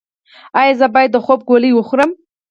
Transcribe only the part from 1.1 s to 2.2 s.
د خوب ګولۍ وخورم؟